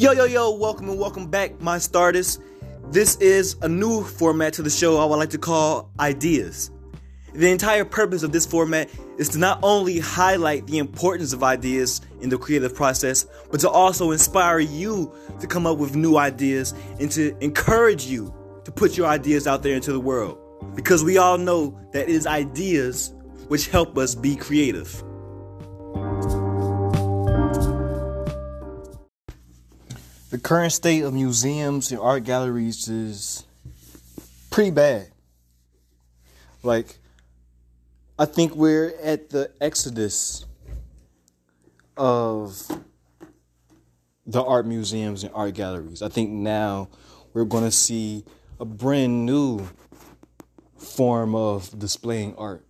Yo, 0.00 0.12
yo, 0.12 0.24
yo, 0.24 0.50
welcome 0.50 0.88
and 0.88 0.98
welcome 0.98 1.26
back, 1.26 1.60
my 1.60 1.76
starters. 1.76 2.38
This 2.90 3.16
is 3.16 3.56
a 3.60 3.68
new 3.68 4.02
format 4.02 4.54
to 4.54 4.62
the 4.62 4.70
show 4.70 4.96
I 4.98 5.04
would 5.04 5.16
like 5.16 5.28
to 5.28 5.36
call 5.36 5.90
Ideas. 6.00 6.70
The 7.34 7.50
entire 7.50 7.84
purpose 7.84 8.22
of 8.22 8.32
this 8.32 8.46
format 8.46 8.88
is 9.18 9.28
to 9.28 9.38
not 9.38 9.58
only 9.62 9.98
highlight 9.98 10.66
the 10.66 10.78
importance 10.78 11.34
of 11.34 11.42
ideas 11.42 12.00
in 12.22 12.30
the 12.30 12.38
creative 12.38 12.74
process, 12.74 13.26
but 13.50 13.60
to 13.60 13.68
also 13.68 14.10
inspire 14.12 14.60
you 14.60 15.14
to 15.38 15.46
come 15.46 15.66
up 15.66 15.76
with 15.76 15.94
new 15.94 16.16
ideas 16.16 16.72
and 16.98 17.10
to 17.10 17.36
encourage 17.44 18.06
you 18.06 18.34
to 18.64 18.72
put 18.72 18.96
your 18.96 19.06
ideas 19.06 19.46
out 19.46 19.62
there 19.62 19.74
into 19.74 19.92
the 19.92 20.00
world. 20.00 20.38
Because 20.74 21.04
we 21.04 21.18
all 21.18 21.36
know 21.36 21.78
that 21.92 22.08
it 22.08 22.14
is 22.14 22.26
ideas 22.26 23.12
which 23.48 23.68
help 23.68 23.98
us 23.98 24.14
be 24.14 24.34
creative. 24.34 25.04
The 30.30 30.38
current 30.38 30.72
state 30.72 31.02
of 31.02 31.12
museums 31.12 31.90
and 31.90 32.00
art 32.00 32.22
galleries 32.22 32.86
is 32.86 33.44
pretty 34.50 34.70
bad. 34.70 35.08
Like, 36.62 36.98
I 38.16 38.26
think 38.26 38.54
we're 38.54 38.94
at 39.02 39.30
the 39.30 39.50
exodus 39.60 40.44
of 41.96 42.62
the 44.24 44.40
art 44.40 44.66
museums 44.66 45.24
and 45.24 45.34
art 45.34 45.54
galleries. 45.54 46.00
I 46.00 46.08
think 46.08 46.30
now 46.30 46.90
we're 47.32 47.44
going 47.44 47.64
to 47.64 47.72
see 47.72 48.24
a 48.60 48.64
brand 48.64 49.26
new 49.26 49.66
form 50.76 51.34
of 51.34 51.76
displaying 51.76 52.36
art. 52.36 52.64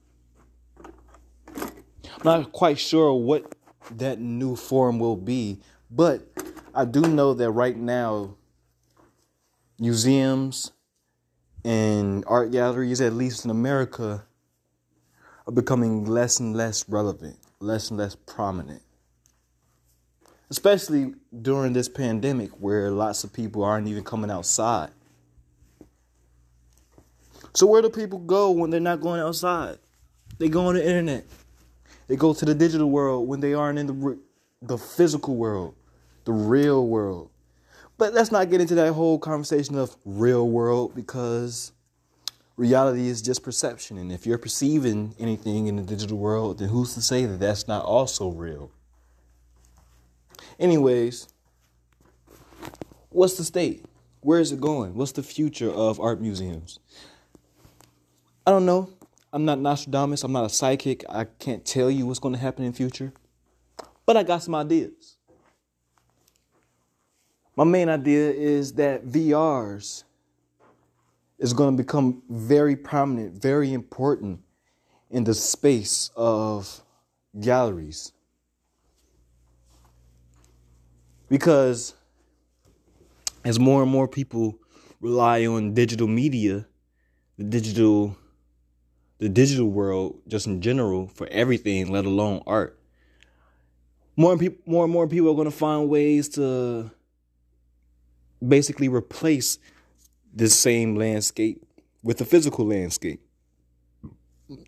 I'm 1.54 2.24
not 2.24 2.52
quite 2.52 2.78
sure 2.78 3.12
what 3.12 3.54
that 3.90 4.18
new 4.18 4.56
form 4.56 4.98
will 4.98 5.16
be, 5.16 5.60
but 5.90 6.29
I 6.74 6.84
do 6.84 7.00
know 7.00 7.34
that 7.34 7.50
right 7.50 7.76
now, 7.76 8.36
museums 9.78 10.72
and 11.64 12.24
art 12.26 12.52
galleries, 12.52 13.00
at 13.00 13.12
least 13.12 13.44
in 13.44 13.50
America, 13.50 14.24
are 15.46 15.52
becoming 15.52 16.04
less 16.04 16.38
and 16.38 16.56
less 16.56 16.88
relevant, 16.88 17.38
less 17.58 17.90
and 17.90 17.98
less 17.98 18.14
prominent. 18.14 18.82
Especially 20.48 21.14
during 21.42 21.72
this 21.72 21.88
pandemic 21.88 22.50
where 22.60 22.90
lots 22.90 23.24
of 23.24 23.32
people 23.32 23.64
aren't 23.64 23.88
even 23.88 24.04
coming 24.04 24.30
outside. 24.30 24.90
So, 27.52 27.66
where 27.66 27.82
do 27.82 27.90
people 27.90 28.18
go 28.20 28.52
when 28.52 28.70
they're 28.70 28.80
not 28.80 29.00
going 29.00 29.20
outside? 29.20 29.78
They 30.38 30.48
go 30.48 30.66
on 30.66 30.74
the 30.74 30.86
internet. 30.86 31.24
They 32.06 32.16
go 32.16 32.32
to 32.32 32.44
the 32.44 32.54
digital 32.54 32.90
world 32.90 33.28
when 33.28 33.40
they 33.40 33.54
aren't 33.54 33.78
in 33.78 33.86
the, 33.86 34.18
the 34.62 34.78
physical 34.78 35.36
world 35.36 35.74
the 36.24 36.32
real 36.32 36.86
world. 36.86 37.30
But 37.98 38.14
let's 38.14 38.32
not 38.32 38.50
get 38.50 38.60
into 38.60 38.74
that 38.76 38.92
whole 38.92 39.18
conversation 39.18 39.76
of 39.76 39.96
real 40.04 40.48
world 40.48 40.94
because 40.94 41.72
reality 42.56 43.08
is 43.08 43.20
just 43.20 43.42
perception. 43.42 43.98
And 43.98 44.10
if 44.10 44.26
you're 44.26 44.38
perceiving 44.38 45.14
anything 45.18 45.66
in 45.66 45.76
the 45.76 45.82
digital 45.82 46.16
world, 46.16 46.58
then 46.58 46.68
who's 46.68 46.94
to 46.94 47.02
say 47.02 47.26
that 47.26 47.40
that's 47.40 47.68
not 47.68 47.84
also 47.84 48.30
real? 48.30 48.70
Anyways, 50.58 51.28
what's 53.10 53.36
the 53.36 53.44
state? 53.44 53.84
Where 54.20 54.40
is 54.40 54.52
it 54.52 54.60
going? 54.60 54.94
What's 54.94 55.12
the 55.12 55.22
future 55.22 55.70
of 55.70 55.98
art 56.00 56.20
museums? 56.20 56.78
I 58.46 58.50
don't 58.50 58.66
know. 58.66 58.90
I'm 59.32 59.44
not 59.44 59.58
Nostradamus. 59.58 60.24
I'm 60.24 60.32
not 60.32 60.44
a 60.44 60.50
psychic. 60.50 61.04
I 61.08 61.24
can't 61.24 61.64
tell 61.64 61.90
you 61.90 62.06
what's 62.06 62.18
going 62.18 62.34
to 62.34 62.40
happen 62.40 62.64
in 62.64 62.72
future. 62.72 63.12
But 64.04 64.16
I 64.16 64.22
got 64.22 64.42
some 64.42 64.54
ideas. 64.54 65.16
My 67.60 67.66
main 67.66 67.90
idea 67.90 68.30
is 68.30 68.72
that 68.76 69.06
VRs 69.06 70.04
is 71.38 71.52
going 71.52 71.76
to 71.76 71.82
become 71.82 72.22
very 72.30 72.74
prominent, 72.74 73.34
very 73.34 73.74
important 73.74 74.40
in 75.10 75.24
the 75.24 75.34
space 75.34 76.10
of 76.16 76.80
galleries. 77.38 78.12
Because 81.28 81.92
as 83.44 83.60
more 83.60 83.82
and 83.82 83.90
more 83.90 84.08
people 84.08 84.58
rely 85.02 85.44
on 85.44 85.74
digital 85.74 86.08
media, 86.08 86.66
the 87.36 87.44
digital 87.44 88.16
the 89.18 89.28
digital 89.28 89.68
world 89.68 90.18
just 90.26 90.46
in 90.46 90.62
general 90.62 91.08
for 91.08 91.26
everything, 91.26 91.92
let 91.92 92.06
alone 92.06 92.42
art. 92.46 92.80
More 94.16 94.32
and 94.32 94.40
people 94.40 94.62
more 94.64 94.84
and 94.84 94.92
more 94.94 95.06
people 95.06 95.30
are 95.30 95.34
going 95.34 95.44
to 95.44 95.54
find 95.54 95.90
ways 95.90 96.30
to 96.30 96.90
basically 98.46 98.88
replace 98.88 99.58
this 100.32 100.58
same 100.58 100.96
landscape 100.96 101.64
with 102.02 102.20
a 102.20 102.24
physical 102.24 102.66
landscape. 102.66 103.20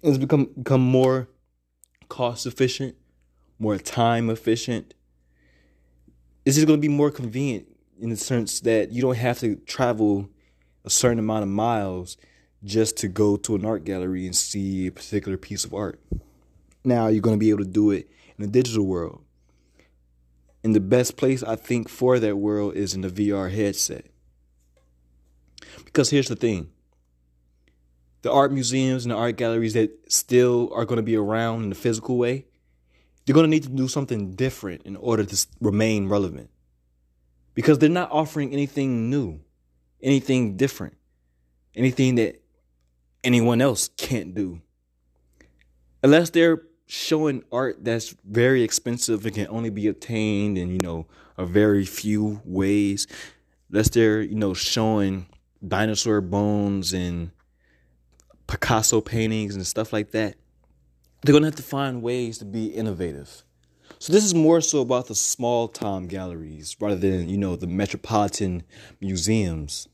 It's 0.02 0.18
become 0.18 0.50
become 0.56 0.80
more 0.80 1.28
cost 2.08 2.46
efficient, 2.46 2.96
more 3.58 3.78
time 3.78 4.30
efficient. 4.30 4.94
It's 6.44 6.56
just 6.56 6.66
going 6.66 6.78
to 6.78 6.88
be 6.88 6.92
more 6.92 7.10
convenient 7.10 7.66
in 8.00 8.10
the 8.10 8.16
sense 8.16 8.60
that 8.60 8.92
you 8.92 9.00
don't 9.00 9.16
have 9.16 9.38
to 9.40 9.56
travel 9.56 10.28
a 10.84 10.90
certain 10.90 11.18
amount 11.18 11.44
of 11.44 11.48
miles 11.48 12.16
just 12.64 12.96
to 12.98 13.08
go 13.08 13.36
to 13.36 13.54
an 13.54 13.64
art 13.64 13.84
gallery 13.84 14.26
and 14.26 14.36
see 14.36 14.86
a 14.86 14.92
particular 14.92 15.36
piece 15.36 15.64
of 15.64 15.72
art. 15.74 16.00
Now 16.84 17.08
you're 17.08 17.22
going 17.22 17.36
to 17.36 17.40
be 17.40 17.50
able 17.50 17.64
to 17.64 17.70
do 17.70 17.90
it 17.90 18.08
in 18.36 18.44
the 18.44 18.50
digital 18.50 18.84
world. 18.84 19.22
And 20.64 20.74
the 20.74 20.80
best 20.80 21.16
place 21.16 21.42
I 21.42 21.56
think 21.56 21.88
for 21.88 22.18
that 22.18 22.36
world 22.36 22.76
is 22.76 22.94
in 22.94 23.00
the 23.00 23.08
VR 23.08 23.50
headset. 23.52 24.06
Because 25.84 26.10
here's 26.10 26.28
the 26.28 26.36
thing 26.36 26.70
the 28.22 28.30
art 28.30 28.52
museums 28.52 29.04
and 29.04 29.12
the 29.12 29.16
art 29.16 29.36
galleries 29.36 29.74
that 29.74 29.90
still 30.10 30.70
are 30.74 30.84
going 30.84 30.96
to 30.96 31.02
be 31.02 31.16
around 31.16 31.64
in 31.64 31.68
the 31.68 31.74
physical 31.74 32.16
way, 32.16 32.46
they're 33.24 33.34
going 33.34 33.44
to 33.44 33.50
need 33.50 33.64
to 33.64 33.68
do 33.68 33.88
something 33.88 34.34
different 34.34 34.82
in 34.82 34.96
order 34.96 35.24
to 35.24 35.46
remain 35.60 36.08
relevant. 36.08 36.48
Because 37.54 37.78
they're 37.78 37.88
not 37.88 38.10
offering 38.10 38.52
anything 38.52 39.10
new, 39.10 39.40
anything 40.00 40.56
different, 40.56 40.96
anything 41.74 42.14
that 42.14 42.42
anyone 43.24 43.60
else 43.60 43.88
can't 43.96 44.34
do. 44.34 44.60
Unless 46.02 46.30
they're 46.30 46.62
showing 46.92 47.42
art 47.50 47.82
that's 47.82 48.14
very 48.22 48.62
expensive 48.62 49.24
and 49.24 49.34
can 49.34 49.46
only 49.48 49.70
be 49.70 49.88
obtained 49.88 50.58
in 50.58 50.70
you 50.70 50.78
know 50.82 51.06
a 51.38 51.46
very 51.46 51.86
few 51.86 52.42
ways. 52.44 53.06
Unless 53.70 53.88
they're 53.90 54.20
you 54.20 54.34
know 54.34 54.52
showing 54.52 55.26
dinosaur 55.66 56.20
bones 56.20 56.92
and 56.92 57.30
picasso 58.46 59.00
paintings 59.00 59.54
and 59.56 59.66
stuff 59.66 59.90
like 59.90 60.10
that. 60.10 60.34
They're 61.22 61.38
to 61.38 61.46
have 61.46 61.56
to 61.56 61.62
find 61.62 62.02
ways 62.02 62.36
to 62.38 62.44
be 62.44 62.66
innovative. 62.66 63.42
So 63.98 64.12
this 64.12 64.24
is 64.24 64.34
more 64.34 64.60
so 64.60 64.82
about 64.82 65.06
the 65.06 65.14
small 65.14 65.68
time 65.68 66.08
galleries 66.08 66.76
rather 66.78 66.96
than 66.96 67.30
you 67.30 67.38
know 67.38 67.56
the 67.56 67.66
metropolitan 67.66 68.64
museums. 69.00 69.88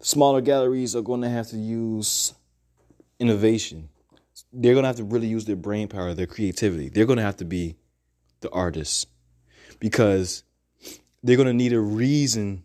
Smaller 0.00 0.40
galleries 0.40 0.96
are 0.96 1.02
going 1.02 1.20
to 1.20 1.28
have 1.28 1.46
to 1.50 1.56
use 1.56 2.34
innovation 3.20 3.90
they're 4.52 4.74
to 4.84 4.88
have 4.88 4.96
to 4.96 5.04
really 5.04 5.26
use 5.26 5.44
their 5.44 5.56
brain 5.56 5.88
power, 5.88 6.14
their 6.14 6.26
creativity. 6.26 6.88
They're 6.88 7.06
to 7.18 7.22
have 7.22 7.36
to 7.36 7.44
be 7.44 7.76
the 8.40 8.50
artists 8.50 9.06
because 9.78 10.44
they're 11.22 11.36
to 11.46 11.52
need 11.52 11.72
a 11.72 11.80
reason 11.80 12.64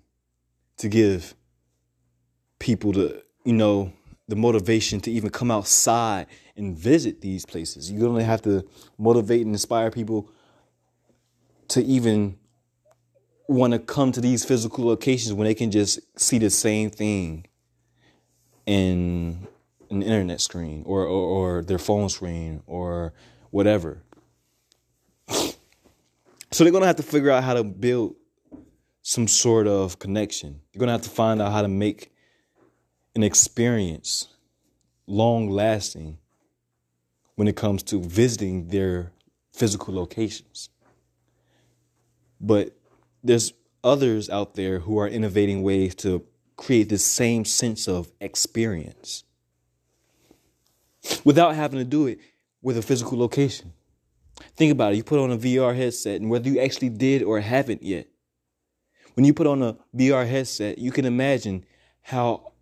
to 0.77 0.87
give 0.87 1.35
people 2.59 2.91
the, 2.93 3.23
you 3.43 3.53
know, 3.53 3.91
the 4.27 4.35
motivation 4.35 5.01
to 5.01 5.11
even 5.11 5.29
come 5.29 5.51
outside 5.51 6.27
and 6.55 6.77
visit 6.77 7.21
these 7.21 7.45
places. 7.45 7.91
You're 7.91 8.07
to 8.19 8.25
have 8.25 8.41
to 8.43 8.65
motivate 8.97 9.45
and 9.45 9.53
inspire 9.53 9.91
people 9.91 10.29
to 11.69 11.83
even 11.83 12.37
want 13.47 13.73
to 13.73 13.79
come 13.79 14.11
to 14.13 14.21
these 14.21 14.45
physical 14.45 14.85
locations 14.85 15.33
when 15.33 15.45
they 15.45 15.53
can 15.53 15.71
just 15.71 15.99
see 16.17 16.37
the 16.37 16.49
same 16.49 16.89
thing 16.89 17.45
in 18.65 19.47
internet 20.03 20.41
screen 20.41 20.83
or, 20.85 21.01
or, 21.01 21.07
or 21.57 21.61
their 21.63 21.79
phone 21.79 22.09
screen 22.09 22.61
or 22.67 23.13
whatever. 23.51 24.03
So 26.51 26.63
they're 26.63 26.71
gonna 26.71 26.85
have 26.85 26.97
to 26.97 27.03
figure 27.03 27.31
out 27.31 27.43
how 27.43 27.55
to 27.55 27.63
build 27.63 28.15
some 29.01 29.27
sort 29.27 29.67
of 29.67 29.99
connection. 29.99 30.61
You're 30.71 30.79
gonna 30.79 30.91
have 30.91 31.01
to 31.01 31.09
find 31.09 31.41
out 31.41 31.51
how 31.51 31.61
to 31.61 31.67
make 31.67 32.11
an 33.15 33.23
experience 33.23 34.27
long 35.07 35.49
lasting 35.49 36.17
when 37.35 37.47
it 37.47 37.55
comes 37.55 37.83
to 37.83 38.01
visiting 38.01 38.67
their 38.67 39.11
physical 39.51 39.93
locations. 39.93 40.69
But 42.39 42.75
there's 43.23 43.53
others 43.83 44.29
out 44.29 44.55
there 44.55 44.79
who 44.79 44.97
are 44.99 45.07
innovating 45.07 45.63
ways 45.63 45.95
to 45.95 46.25
create 46.55 46.89
this 46.89 47.05
same 47.05 47.45
sense 47.45 47.87
of 47.87 48.11
experience 48.21 49.23
without 51.23 51.55
having 51.55 51.79
to 51.79 51.85
do 51.85 52.07
it 52.07 52.19
with 52.61 52.77
a 52.77 52.81
physical 52.81 53.17
location. 53.17 53.73
Think 54.55 54.71
about 54.71 54.93
it. 54.93 54.97
You 54.97 55.03
put 55.03 55.19
on 55.19 55.31
a 55.31 55.37
VR 55.37 55.75
headset, 55.75 56.21
and 56.21 56.29
whether 56.29 56.49
you 56.49 56.59
actually 56.59 56.89
did 56.89 57.23
or 57.23 57.39
haven't 57.39 57.83
yet, 57.83 58.07
when 59.15 59.25
you 59.25 59.33
put 59.33 59.47
on 59.47 59.61
a 59.61 59.77
VR 59.95 60.27
headset, 60.27 60.77
you 60.79 60.91
can 60.91 61.05
imagine 61.05 61.65
how 62.01 62.53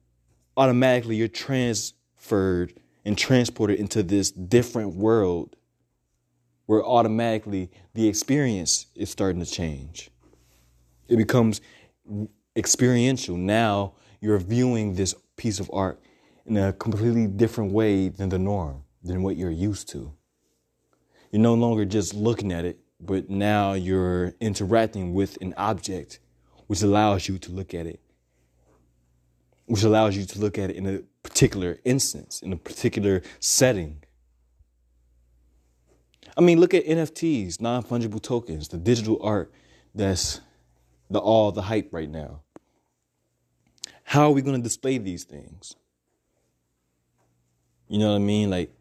automatically 0.57 1.15
you're 1.15 1.27
transferred 1.27 2.73
and 3.05 3.17
transported 3.17 3.79
into 3.79 4.03
this 4.03 4.31
different 4.31 4.95
world 4.95 5.55
where 6.65 6.85
automatically 6.85 7.71
the 7.93 8.07
experience 8.07 8.87
is 8.95 9.09
starting 9.09 9.43
to 9.43 9.49
change. 9.49 10.09
It 11.07 11.17
becomes 11.17 11.61
experiential. 12.55 13.37
Now 13.37 13.93
you're 14.19 14.37
viewing 14.37 14.95
this 14.95 15.15
piece 15.35 15.59
of 15.59 15.69
art 15.73 15.99
in 16.45 16.57
a 16.57 16.73
completely 16.73 17.27
different 17.27 17.71
way 17.71 18.09
than 18.09 18.29
the 18.29 18.39
norm, 18.39 18.83
than 19.03 19.23
what 19.23 19.37
you're 19.37 19.51
used 19.51 19.89
to. 19.89 20.13
You're 21.31 21.41
no 21.41 21.53
longer 21.53 21.85
just 21.85 22.13
looking 22.13 22.51
at 22.51 22.65
it, 22.65 22.79
but 22.99 23.29
now 23.29 23.73
you're 23.73 24.33
interacting 24.39 25.13
with 25.13 25.37
an 25.41 25.53
object, 25.57 26.19
which 26.67 26.81
allows 26.81 27.27
you 27.27 27.37
to 27.39 27.51
look 27.51 27.73
at 27.73 27.85
it, 27.85 27.99
which 29.65 29.83
allows 29.83 30.17
you 30.17 30.25
to 30.25 30.39
look 30.39 30.57
at 30.57 30.69
it 30.69 30.75
in 30.75 30.87
a 30.87 30.99
particular 31.23 31.79
instance, 31.85 32.41
in 32.41 32.51
a 32.51 32.57
particular 32.57 33.21
setting. 33.39 34.03
I 36.37 36.41
mean, 36.41 36.59
look 36.59 36.73
at 36.73 36.85
NFTs, 36.85 37.61
non 37.61 37.83
fungible 37.83 38.21
tokens, 38.21 38.67
the 38.67 38.77
digital 38.77 39.19
art 39.21 39.51
that's 39.93 40.41
the 41.09 41.19
all 41.19 41.51
the 41.51 41.63
hype 41.63 41.89
right 41.91 42.09
now. 42.09 42.41
How 44.03 44.23
are 44.23 44.31
we 44.31 44.41
going 44.41 44.55
to 44.55 44.63
display 44.63 44.97
these 44.97 45.23
things? 45.23 45.75
You 47.91 47.97
know 47.97 48.11
what 48.11 48.15
I 48.15 48.19
mean? 48.19 48.49
Like 48.49 48.71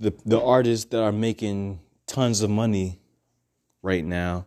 the 0.00 0.12
the 0.26 0.42
artists 0.42 0.86
that 0.86 1.00
are 1.00 1.12
making 1.12 1.78
tons 2.08 2.42
of 2.42 2.50
money 2.50 3.00
right 3.82 4.04
now. 4.04 4.46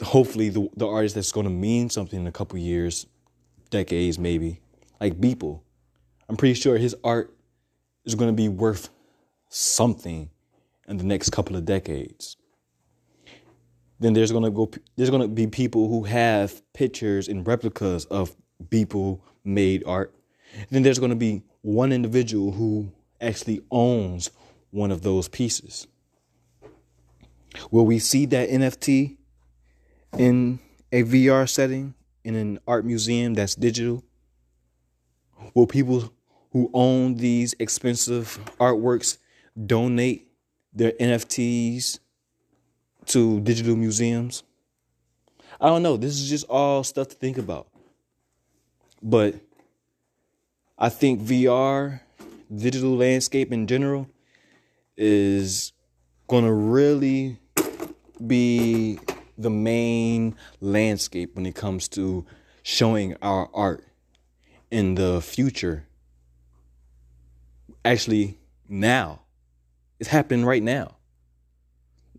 Hopefully, 0.00 0.48
the 0.48 0.68
the 0.76 0.86
artist 0.86 1.16
that's 1.16 1.32
going 1.32 1.46
to 1.46 1.50
mean 1.50 1.90
something 1.90 2.20
in 2.20 2.28
a 2.28 2.32
couple 2.32 2.60
years, 2.60 3.08
decades 3.70 4.20
maybe, 4.20 4.60
like 5.00 5.20
Beeple. 5.20 5.62
I'm 6.28 6.36
pretty 6.36 6.54
sure 6.54 6.78
his 6.78 6.94
art 7.02 7.36
is 8.04 8.14
going 8.14 8.30
to 8.30 8.36
be 8.36 8.48
worth 8.48 8.88
something 9.48 10.30
in 10.86 10.98
the 10.98 11.04
next 11.04 11.30
couple 11.30 11.56
of 11.56 11.64
decades. 11.64 12.36
Then 13.98 14.12
there's 14.12 14.30
going 14.30 14.44
to 14.44 14.50
go 14.52 14.70
there's 14.94 15.10
going 15.10 15.22
to 15.22 15.28
be 15.28 15.48
people 15.48 15.88
who 15.88 16.04
have 16.04 16.62
pictures 16.72 17.26
and 17.26 17.44
replicas 17.44 18.04
of 18.04 18.36
Beeple 18.68 19.22
made 19.42 19.82
art. 19.86 20.15
Then 20.70 20.82
there's 20.82 20.98
going 20.98 21.10
to 21.10 21.16
be 21.16 21.42
one 21.62 21.92
individual 21.92 22.52
who 22.52 22.92
actually 23.20 23.62
owns 23.70 24.30
one 24.70 24.90
of 24.90 25.02
those 25.02 25.28
pieces. 25.28 25.86
Will 27.70 27.86
we 27.86 27.98
see 27.98 28.26
that 28.26 28.48
NFT 28.48 29.16
in 30.18 30.58
a 30.92 31.02
VR 31.02 31.48
setting 31.48 31.94
in 32.24 32.34
an 32.34 32.58
art 32.66 32.84
museum 32.84 33.34
that's 33.34 33.54
digital? 33.54 34.04
Will 35.54 35.66
people 35.66 36.12
who 36.52 36.70
own 36.72 37.14
these 37.14 37.54
expensive 37.58 38.38
artworks 38.58 39.18
donate 39.66 40.28
their 40.72 40.92
NFTs 40.92 41.98
to 43.06 43.40
digital 43.40 43.76
museums? 43.76 44.42
I 45.60 45.68
don't 45.68 45.82
know. 45.82 45.96
This 45.96 46.20
is 46.20 46.28
just 46.28 46.46
all 46.48 46.84
stuff 46.84 47.08
to 47.08 47.14
think 47.14 47.38
about. 47.38 47.68
But 49.02 49.36
I 50.78 50.90
think 50.90 51.22
VR, 51.22 52.00
digital 52.54 52.96
landscape 52.96 53.50
in 53.50 53.66
general, 53.66 54.08
is 54.96 55.72
to 56.28 56.52
really 56.52 57.38
be 58.26 58.98
the 59.38 59.48
main 59.48 60.36
landscape 60.60 61.34
when 61.34 61.46
it 61.46 61.54
comes 61.54 61.88
to 61.88 62.26
showing 62.62 63.16
our 63.22 63.48
art 63.54 63.84
in 64.70 64.96
the 64.96 65.22
future. 65.22 65.86
Actually, 67.84 68.38
now. 68.68 69.20
It's 69.98 70.10
happening 70.10 70.44
right 70.44 70.62
now. 70.62 70.96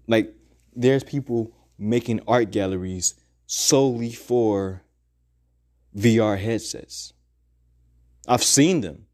Like, 0.07 0.33
there's 0.75 1.04
people 1.04 1.51
making 1.77 2.21
art 2.27 2.51
galleries 2.51 3.13
solely 3.45 4.12
for 4.12 4.81
VR 5.95 6.39
headsets. 6.39 7.13
I've 8.27 8.44
seen 8.44 8.81
them. 8.81 9.06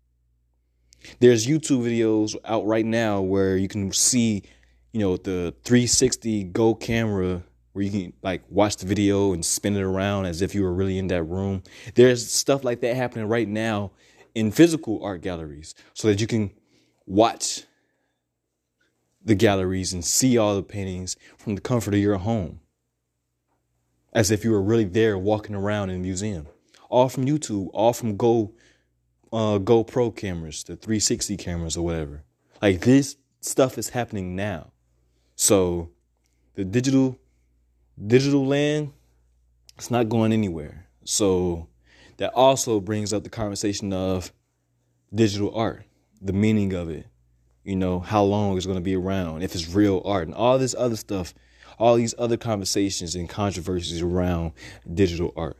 There's 1.19 1.45
YouTube 1.45 1.83
videos 1.83 2.35
out 2.45 2.65
right 2.65 2.85
now 2.85 3.21
where 3.21 3.57
you 3.57 3.67
can 3.67 3.91
see, 3.91 4.43
you 4.91 4.99
know, 4.99 5.17
the 5.17 5.53
360 5.63 6.45
Go 6.45 6.73
camera 6.73 7.43
where 7.73 7.83
you 7.83 7.91
can 7.91 8.13
like 8.21 8.43
watch 8.49 8.77
the 8.77 8.85
video 8.85 9.33
and 9.33 9.43
spin 9.45 9.75
it 9.75 9.81
around 9.81 10.25
as 10.25 10.41
if 10.41 10.55
you 10.55 10.63
were 10.63 10.73
really 10.73 10.97
in 10.97 11.07
that 11.07 11.23
room. 11.23 11.63
There's 11.95 12.31
stuff 12.31 12.63
like 12.63 12.81
that 12.81 12.95
happening 12.95 13.27
right 13.27 13.47
now 13.47 13.91
in 14.33 14.51
physical 14.51 15.03
art 15.03 15.21
galleries 15.21 15.75
so 15.93 16.07
that 16.07 16.21
you 16.21 16.27
can 16.27 16.51
watch 17.05 17.63
the 19.23 19.35
galleries 19.35 19.93
and 19.93 20.03
see 20.03 20.37
all 20.37 20.55
the 20.55 20.63
paintings 20.63 21.17
from 21.37 21.55
the 21.55 21.61
comfort 21.61 21.93
of 21.93 21.99
your 21.99 22.17
home 22.17 22.59
as 24.13 24.31
if 24.31 24.43
you 24.43 24.51
were 24.51 24.61
really 24.61 24.85
there 24.85 25.17
walking 25.17 25.55
around 25.55 25.89
in 25.89 25.97
a 25.97 25.99
museum. 25.99 26.47
All 26.89 27.09
from 27.09 27.25
YouTube, 27.25 27.69
all 27.73 27.93
from 27.93 28.15
Go 28.15 28.53
uh, 29.33 29.59
GoPro 29.59 30.15
cameras, 30.15 30.63
the 30.63 30.75
360 30.75 31.35
cameras 31.37 31.75
or 31.75 31.83
whatever. 31.83 32.23
Like 32.61 32.81
this 32.81 33.17
stuff 33.41 33.77
is 33.77 33.89
happening 33.89 34.35
now. 34.35 34.71
So 35.35 35.89
the 36.55 36.63
digital 36.63 37.17
digital 38.07 38.45
land 38.45 38.93
it's 39.77 39.91
not 39.91 40.09
going 40.09 40.33
anywhere. 40.33 40.87
So 41.03 41.67
that 42.17 42.31
also 42.33 42.79
brings 42.79 43.11
up 43.11 43.23
the 43.23 43.29
conversation 43.29 43.91
of 43.91 44.31
digital 45.13 45.53
art, 45.55 45.83
the 46.21 46.33
meaning 46.33 46.73
of 46.73 46.89
it, 46.89 47.07
you 47.63 47.75
know, 47.75 47.99
how 47.99 48.23
long 48.23 48.55
it's 48.55 48.65
going 48.65 48.77
to 48.77 48.83
be 48.83 48.95
around, 48.95 49.41
if 49.41 49.55
it's 49.55 49.67
real 49.69 50.01
art, 50.05 50.27
and 50.27 50.35
all 50.35 50.57
this 50.57 50.75
other 50.77 50.95
stuff, 50.95 51.33
all 51.79 51.95
these 51.95 52.13
other 52.17 52.37
conversations 52.37 53.15
and 53.15 53.27
controversies 53.27 54.01
around 54.01 54.53
digital 54.93 55.33
art. 55.35 55.57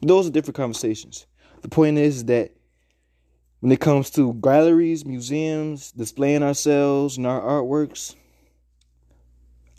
Those 0.00 0.26
are 0.26 0.30
different 0.30 0.56
conversations. 0.56 1.26
The 1.64 1.70
point 1.70 1.96
is 1.96 2.26
that 2.26 2.50
when 3.60 3.72
it 3.72 3.80
comes 3.80 4.10
to 4.10 4.34
galleries, 4.34 5.06
museums, 5.06 5.92
displaying 5.92 6.42
ourselves 6.42 7.16
and 7.16 7.26
our 7.26 7.40
artworks, 7.40 8.14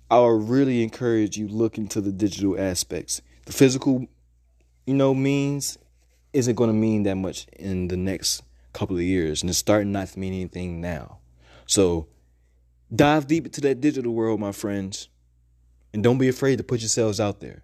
I 0.10 0.20
would 0.20 0.50
really 0.50 0.82
encourage 0.82 1.38
you 1.38 1.48
look 1.48 1.78
into 1.78 2.02
the 2.02 2.12
digital 2.12 2.60
aspects. 2.60 3.22
The 3.46 3.54
physical, 3.54 4.08
you 4.88 4.96
know, 4.96 5.14
means 5.14 5.78
isn't 6.34 6.56
going 6.56 6.72
to 6.72 6.74
mean 6.74 7.04
that 7.04 7.18
much 7.18 7.46
in 7.54 7.88
the 7.88 7.98
next 7.98 8.42
couple 8.74 8.96
of 8.96 9.04
years, 9.04 9.44
and 9.44 9.50
it's 9.52 9.60
starting 9.60 9.92
not 9.92 10.08
to 10.08 10.18
mean 10.20 10.34
anything 10.34 10.82
now. 10.82 11.20
So 11.68 12.08
dive 12.96 13.28
deep 13.28 13.46
into 13.46 13.62
that 13.62 13.80
digital 13.80 14.12
world, 14.12 14.40
my 14.40 14.54
friends, 14.54 15.08
and 15.94 16.04
don't 16.04 16.18
be 16.18 16.30
afraid 16.30 16.58
to 16.58 16.64
put 16.64 16.80
yourselves 16.80 17.20
out 17.20 17.42
there. 17.42 17.62